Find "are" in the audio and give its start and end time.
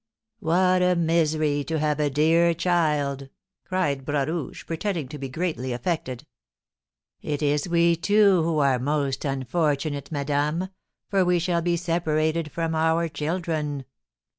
8.57-8.79